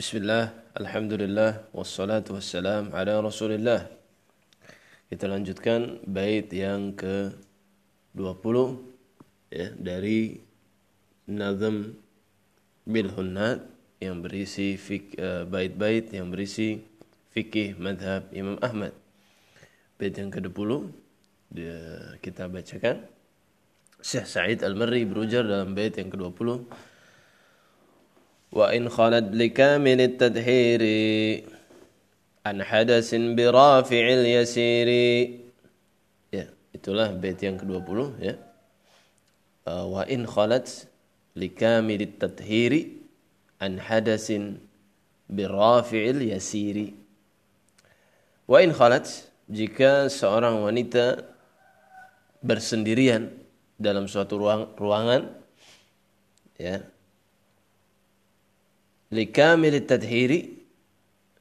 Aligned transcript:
Bismillah, 0.00 0.48
Alhamdulillah, 0.80 1.68
wassalatu 1.76 2.32
wassalam 2.32 2.88
ala 2.96 3.20
rasulillah. 3.20 3.84
Kita 5.12 5.28
lanjutkan 5.28 6.00
bait 6.08 6.48
yang 6.56 6.96
ke-20 6.96 8.56
ya, 9.52 9.68
dari 9.76 10.40
Nazm 11.28 12.00
bil 12.88 13.12
Hunnat 13.12 13.60
yang 14.00 14.24
berisi 14.24 14.80
fik, 14.80 15.20
uh, 15.20 15.44
bait-bait 15.44 16.08
yang 16.16 16.32
berisi 16.32 16.80
fikih 17.36 17.76
madhab 17.76 18.24
Imam 18.32 18.56
Ahmad. 18.64 18.96
Bait 20.00 20.16
yang 20.16 20.32
ke-20 20.32 20.96
kita 22.24 22.48
bacakan. 22.48 23.04
Syekh 24.00 24.24
Sa'id 24.24 24.64
Al-Marri 24.64 25.04
berujar 25.04 25.44
dalam 25.44 25.76
bait 25.76 25.92
yang 25.92 26.08
ke-20 26.08 26.88
وإن 28.55 28.89
خلت 28.89 29.35
لكامل 29.35 29.99
التدهير 30.01 30.81
عن 32.45 32.63
حدث 32.63 33.09
برافع 33.15 34.03
اليسير 34.19 34.89
ya 36.31 36.45
itulah 36.71 37.11
bait 37.15 37.39
yang 37.43 37.59
ke-20 37.59 37.99
ya 38.21 38.35
uh, 39.67 39.85
wa 39.89 40.03
in 40.07 40.23
khalat 40.29 40.87
likamil 41.35 42.05
tadhiri 42.15 43.01
an 43.59 43.81
hadasin 43.81 44.61
birafi'il 45.27 46.31
yasiri 46.31 46.93
wa 48.45 48.61
in 48.61 48.71
khalat 48.71 49.09
jika 49.49 50.07
seorang 50.09 50.61
wanita 50.61 51.25
bersendirian 52.45 53.33
dalam 53.75 54.05
suatu 54.05 54.37
ruang, 54.37 54.69
ruangan 54.77 55.33
ya 56.55 56.85
likamil 59.10 59.74
tadhiri 59.82 60.60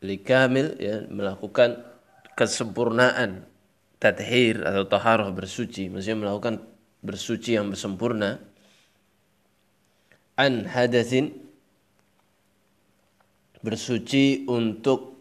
likamil 0.02 0.76
ya 0.80 1.06
melakukan 1.08 1.80
kesempurnaan. 2.36 3.46
Tadhir 4.00 4.64
atau 4.64 4.88
taharah 4.88 5.28
bersuci 5.28 5.92
maksudnya 5.92 6.24
melakukan 6.24 6.64
bersuci 7.04 7.60
yang 7.60 7.68
sempurna 7.76 8.40
an 10.40 10.64
hadatsin 10.64 11.36
bersuci 13.60 14.48
untuk 14.48 15.20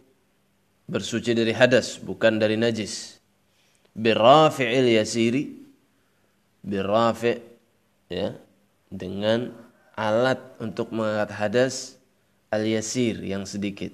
bersuci 0.86 1.34
dari 1.34 1.50
hadas 1.50 1.98
bukan 1.98 2.38
dari 2.38 2.54
najis. 2.54 3.18
Birafi'il 3.98 4.94
yasiri 4.94 5.58
birafi' 6.62 7.42
ya 8.14 8.30
dengan 8.94 9.50
alat 9.98 10.38
untuk 10.62 10.94
mengangkat 10.94 11.34
hadas 11.34 11.97
al-yasir 12.48 13.20
yang 13.24 13.44
sedikit 13.44 13.92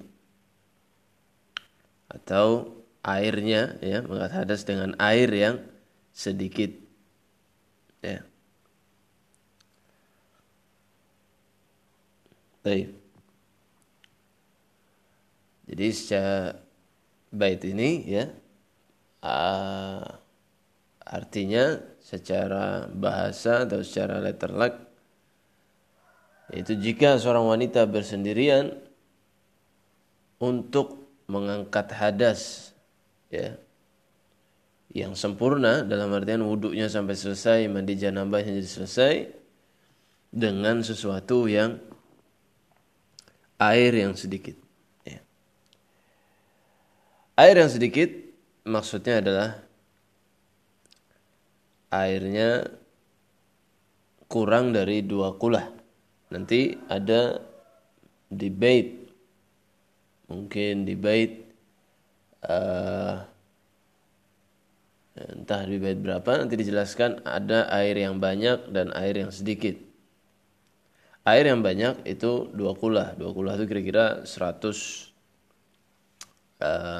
atau 2.07 2.71
airnya 3.03 3.75
ya 3.83 4.01
mengangkat 4.01 4.33
hadas 4.33 4.61
dengan 4.63 4.95
air 4.97 5.27
yang 5.29 5.55
sedikit 6.15 6.71
ya 7.99 8.23
Baik. 12.65 12.89
Jadi 15.69 15.87
secara 15.93 16.57
bait 17.29 17.61
ini 17.61 18.01
ya 18.09 18.25
uh, 19.21 20.01
artinya 21.05 21.77
secara 22.01 22.89
bahasa 22.89 23.69
atau 23.69 23.85
secara 23.85 24.17
letter 24.17 24.49
luck 24.49 24.84
yaitu 26.53 26.77
jika 26.77 27.17
seorang 27.17 27.45
wanita 27.49 27.89
bersendirian 27.89 28.77
untuk 30.37 31.05
mengangkat 31.25 31.89
hadas 31.95 32.71
ya 33.33 33.57
yang 34.93 35.17
sempurna 35.17 35.81
dalam 35.81 36.13
artian 36.13 36.45
wudhunya 36.45 36.87
sampai 36.87 37.17
selesai 37.17 37.65
mandi 37.67 37.97
janabahnya 37.97 38.61
jadi 38.61 38.69
selesai 38.69 39.13
dengan 40.29 40.85
sesuatu 40.85 41.49
yang 41.49 41.81
air 43.57 43.91
yang 43.91 44.13
sedikit 44.13 44.55
ya. 45.03 45.19
air 47.41 47.55
yang 47.57 47.71
sedikit 47.71 48.13
maksudnya 48.63 49.19
adalah 49.19 49.49
airnya 51.89 52.69
kurang 54.29 54.75
dari 54.75 55.01
dua 55.01 55.35
kulah 55.35 55.84
nanti 56.29 56.77
ada 56.89 57.41
debate. 58.31 59.09
Mungkin 60.25 60.89
debate 60.89 61.45
uh, 62.49 63.21
entah 65.15 65.61
debate 65.63 65.99
berapa 66.01 66.31
nanti 66.41 66.57
dijelaskan 66.57 67.23
ada 67.23 67.69
air 67.71 67.95
yang 67.95 68.17
banyak 68.17 68.73
dan 68.73 68.89
air 68.97 69.15
yang 69.15 69.31
sedikit. 69.31 69.77
Air 71.25 71.49
yang 71.49 71.65
banyak 71.65 72.05
itu 72.05 72.53
dua 72.53 72.77
kulah. 72.77 73.17
Dua 73.17 73.33
kulah 73.33 73.57
itu 73.57 73.65
kira-kira 73.65 74.25
100 74.29 75.15
uh, 76.61 76.94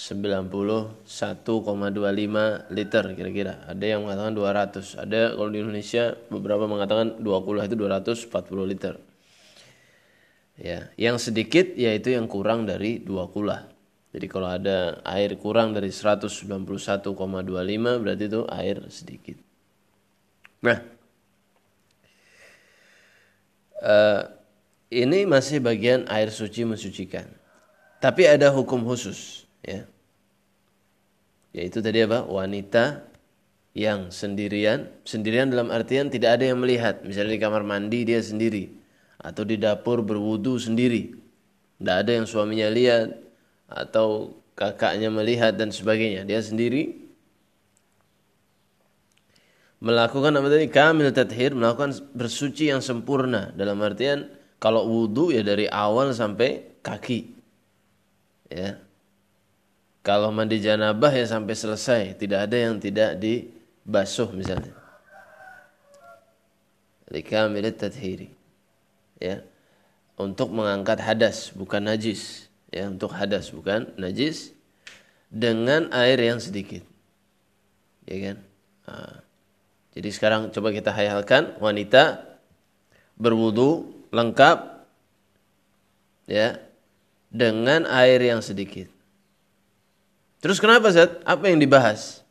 91,25 0.00 2.72
liter 2.72 3.04
kira-kira. 3.12 3.60
Ada 3.68 3.84
yang 3.84 4.08
mengatakan 4.08 4.32
200. 4.32 4.96
Ada 4.96 5.36
kalau 5.36 5.52
di 5.52 5.60
Indonesia 5.60 6.16
beberapa 6.32 6.64
mengatakan 6.64 7.20
20 7.20 7.68
itu 7.68 7.76
240 7.76 8.64
liter. 8.64 8.96
Ya, 10.56 10.88
yang 10.96 11.20
sedikit 11.20 11.76
yaitu 11.76 12.16
yang 12.16 12.32
kurang 12.32 12.64
dari 12.64 13.04
2 13.04 13.28
kula. 13.28 13.68
Jadi 14.16 14.26
kalau 14.26 14.48
ada 14.48 15.04
air 15.04 15.36
kurang 15.36 15.76
dari 15.76 15.92
191,25 15.92 18.00
berarti 18.00 18.24
itu 18.24 18.48
air 18.48 18.80
sedikit. 18.88 19.36
Nah, 20.64 20.80
uh, 23.84 24.24
ini 24.88 25.28
masih 25.28 25.60
bagian 25.60 26.08
air 26.08 26.32
suci 26.32 26.64
mensucikan. 26.64 27.28
Tapi 28.00 28.24
ada 28.24 28.48
hukum 28.48 28.80
khusus 28.88 29.49
ya. 29.64 29.88
Yaitu 31.50 31.82
tadi 31.82 32.06
apa? 32.06 32.26
Wanita 32.26 33.10
yang 33.74 34.14
sendirian. 34.14 34.90
Sendirian 35.02 35.50
dalam 35.50 35.74
artian 35.74 36.10
tidak 36.10 36.38
ada 36.38 36.54
yang 36.54 36.62
melihat. 36.62 37.02
Misalnya 37.02 37.38
di 37.38 37.42
kamar 37.42 37.62
mandi 37.66 38.06
dia 38.06 38.22
sendiri. 38.22 38.70
Atau 39.20 39.44
di 39.44 39.58
dapur 39.58 40.02
berwudu 40.06 40.56
sendiri. 40.56 41.10
Tidak 41.78 41.96
ada 42.06 42.12
yang 42.14 42.26
suaminya 42.26 42.70
lihat. 42.70 43.18
Atau 43.66 44.38
kakaknya 44.54 45.10
melihat 45.10 45.58
dan 45.58 45.74
sebagainya. 45.74 46.22
Dia 46.22 46.38
sendiri 46.38 47.10
melakukan 49.82 50.38
apa 50.38 50.48
tadi? 50.52 50.66
Kamil 50.70 51.10
tathir 51.10 51.50
melakukan 51.56 51.98
bersuci 52.14 52.70
yang 52.70 52.78
sempurna. 52.78 53.50
Dalam 53.58 53.82
artian 53.82 54.30
kalau 54.62 54.86
wudu 54.86 55.34
ya 55.34 55.42
dari 55.42 55.66
awal 55.66 56.14
sampai 56.14 56.78
kaki. 56.84 57.20
Ya 58.50 58.89
kalau 60.00 60.32
mandi 60.32 60.64
janabah 60.64 61.12
ya 61.12 61.28
sampai 61.28 61.52
selesai, 61.52 62.16
tidak 62.16 62.48
ada 62.48 62.56
yang 62.56 62.80
tidak 62.80 63.20
dibasuh 63.20 64.32
misalnya. 64.32 64.72
Likamilit 67.12 67.76
tadhiri. 67.76 68.32
Ya. 69.20 69.44
Untuk 70.16 70.52
mengangkat 70.52 71.00
hadas 71.00 71.52
bukan 71.52 71.84
najis, 71.84 72.48
ya, 72.72 72.88
untuk 72.88 73.12
hadas 73.12 73.52
bukan 73.52 73.92
najis 74.00 74.52
dengan 75.28 75.92
air 75.92 76.16
yang 76.20 76.40
sedikit. 76.40 76.84
Ya 78.08 78.16
kan? 78.20 78.36
Nah. 78.88 79.16
Jadi 79.90 80.08
sekarang 80.14 80.54
coba 80.54 80.70
kita 80.70 80.94
hayalkan 80.94 81.58
wanita 81.58 82.22
berwudu 83.18 83.90
lengkap 84.14 84.86
ya 86.30 86.62
dengan 87.34 87.90
air 87.90 88.22
yang 88.22 88.38
sedikit 88.38 88.86
Terus 90.40 90.56
kenapa 90.56 90.88
Zat? 90.88 91.20
Apa 91.28 91.52
yang 91.52 91.60
dibahas? 91.60 92.24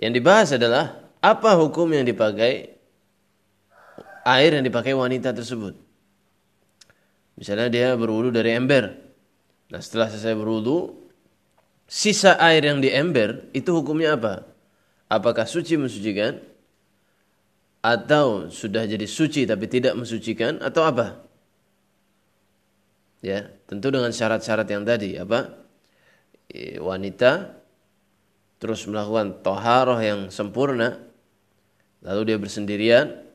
Yang 0.00 0.12
dibahas 0.16 0.48
adalah 0.56 0.96
apa 1.20 1.52
hukum 1.60 1.92
yang 1.92 2.08
dipakai 2.08 2.72
air 4.24 4.50
yang 4.56 4.64
dipakai 4.64 4.96
wanita 4.96 5.36
tersebut. 5.36 5.76
Misalnya 7.36 7.68
dia 7.68 7.88
berwudu 7.96 8.32
dari 8.32 8.56
ember. 8.56 8.96
Nah 9.68 9.80
setelah 9.80 10.08
selesai 10.08 10.32
berwudu, 10.32 10.96
sisa 11.84 12.40
air 12.40 12.64
yang 12.64 12.80
di 12.80 12.88
ember 12.88 13.52
itu 13.52 13.76
hukumnya 13.76 14.16
apa? 14.16 14.48
Apakah 15.12 15.44
suci 15.44 15.76
mensucikan? 15.76 16.40
Atau 17.80 18.52
sudah 18.52 18.84
jadi 18.84 19.04
suci 19.08 19.44
tapi 19.44 19.68
tidak 19.68 19.96
mensucikan? 19.96 20.60
Atau 20.64 20.84
apa? 20.84 21.24
Ya, 23.20 23.52
tentu 23.68 23.92
dengan 23.92 24.12
syarat-syarat 24.16 24.68
yang 24.68 24.84
tadi. 24.88 25.16
Apa? 25.20 25.59
Wanita 26.82 27.56
terus 28.60 28.84
melakukan 28.84 29.40
toharoh 29.40 29.98
yang 30.02 30.28
sempurna 30.28 31.00
lalu 32.04 32.20
dia 32.32 32.38
bersendirian 32.40 33.30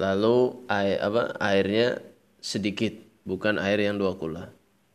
lalu 0.00 0.64
air, 0.72 0.96
apa, 1.04 1.36
airnya 1.36 2.00
sedikit, 2.40 2.96
bukan 3.28 3.60
air 3.60 3.84
yang 3.84 4.00
dua 4.00 4.16
kula. 4.16 4.48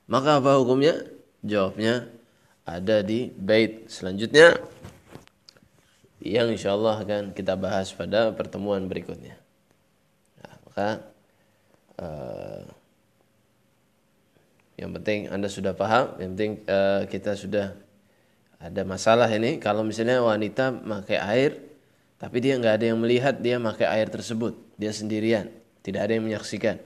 Maka 0.10 0.42
apa 0.42 0.58
hukumnya? 0.58 1.06
Jawabnya 1.46 2.10
ada 2.66 3.06
di 3.06 3.30
bait 3.30 3.86
selanjutnya 3.86 4.58
yang 6.26 6.50
insya 6.50 6.74
Allah 6.74 6.98
akan 7.06 7.38
kita 7.38 7.54
bahas 7.54 7.94
pada 7.94 8.34
pertemuan 8.34 8.90
berikutnya. 8.90 9.38
Nah, 10.42 10.54
maka 10.66 10.90
uh, 12.02 12.66
yang 14.76 14.92
penting 14.92 15.32
Anda 15.32 15.48
sudah 15.48 15.72
paham, 15.72 16.20
yang 16.20 16.36
penting 16.36 16.54
uh, 16.68 17.08
kita 17.08 17.40
sudah 17.40 17.76
ada 18.60 18.82
masalah 18.84 19.32
ini. 19.32 19.60
Kalau 19.60 19.88
misalnya 19.88 20.20
wanita 20.20 20.76
pakai 20.76 21.18
air, 21.20 21.52
tapi 22.20 22.44
dia 22.44 22.60
nggak 22.60 22.74
ada 22.82 22.86
yang 22.92 23.00
melihat 23.00 23.40
dia 23.40 23.56
pakai 23.60 23.88
air 23.88 24.08
tersebut, 24.12 24.56
dia 24.76 24.92
sendirian, 24.92 25.48
tidak 25.80 26.12
ada 26.12 26.20
yang 26.20 26.28
menyaksikan, 26.28 26.80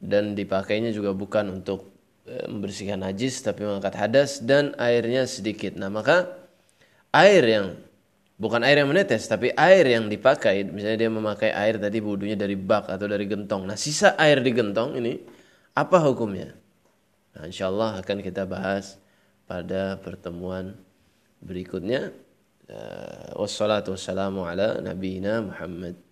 dan 0.00 0.32
dipakainya 0.32 0.92
juga 0.92 1.12
bukan 1.12 1.60
untuk 1.60 1.92
uh, 2.24 2.46
membersihkan 2.48 3.04
najis, 3.04 3.44
tapi 3.44 3.68
mengangkat 3.68 3.94
hadas 3.96 4.40
dan 4.40 4.72
airnya 4.80 5.28
sedikit. 5.28 5.76
Nah 5.76 5.92
maka 5.92 6.28
air 7.12 7.44
yang 7.44 7.66
bukan 8.38 8.62
air 8.62 8.80
yang 8.80 8.88
menetes 8.88 9.26
tapi 9.26 9.50
air 9.58 9.82
yang 9.82 10.06
dipakai 10.06 10.62
misalnya 10.62 10.98
dia 11.04 11.10
memakai 11.10 11.50
air 11.50 11.74
tadi 11.76 11.98
wudhunya 11.98 12.38
dari 12.38 12.54
bak 12.54 12.86
atau 12.86 13.10
dari 13.10 13.26
gentong 13.26 13.66
nah 13.66 13.74
sisa 13.74 14.14
air 14.14 14.38
di 14.38 14.54
gentong 14.54 14.94
ini 14.94 15.18
apa 15.74 15.98
hukumnya 16.06 16.54
nah 17.38 17.46
insyaallah 17.46 18.02
akan 18.02 18.18
kita 18.18 18.42
bahas 18.44 18.98
pada 19.46 19.96
pertemuan 20.02 20.74
berikutnya. 21.40 22.12
Wassalatu 23.32 23.96
wassalamu 23.96 24.44
ala 24.44 24.76
nabiyina 24.84 25.40
Muhammad 25.40 25.96